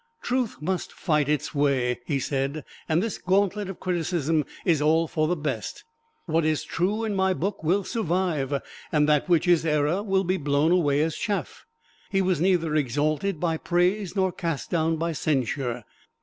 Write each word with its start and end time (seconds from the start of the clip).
"Truth 0.23 0.57
must 0.59 0.91
fight 0.91 1.29
its 1.29 1.53
way," 1.53 1.99
he 2.07 2.17
said; 2.19 2.65
"and 2.89 3.03
this 3.03 3.19
gauntlet 3.19 3.69
of 3.69 3.79
criticism 3.79 4.45
is 4.65 4.81
all 4.81 5.07
for 5.07 5.27
the 5.27 5.35
best. 5.35 5.83
What 6.25 6.43
is 6.43 6.63
true 6.63 7.03
in 7.03 7.13
my 7.15 7.35
book 7.35 7.63
will 7.63 7.83
survive, 7.83 8.63
and 8.91 9.07
that 9.07 9.29
which 9.29 9.47
is 9.47 9.63
error 9.63 10.01
will 10.01 10.23
be 10.23 10.37
blown 10.37 10.71
away 10.71 11.03
as 11.03 11.15
chaff." 11.15 11.67
He 12.09 12.19
was 12.19 12.41
neither 12.41 12.73
exalted 12.73 13.39
by 13.39 13.57
praise 13.57 14.15
nor 14.15 14.31
cast 14.31 14.71
down 14.71 14.97
by 14.97 15.11
censure. 15.11 15.83